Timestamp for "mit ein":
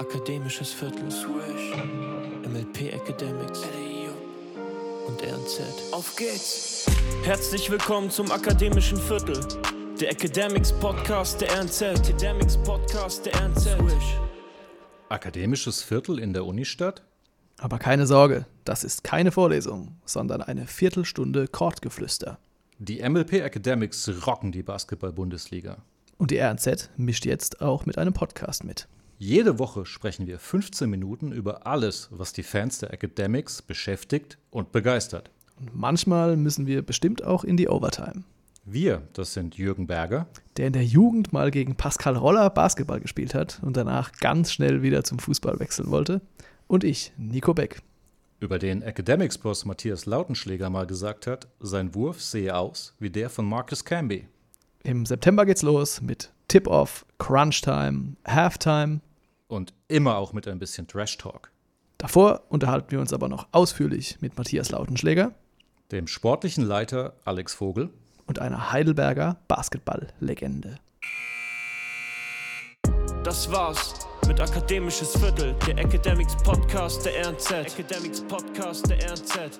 60.32-60.60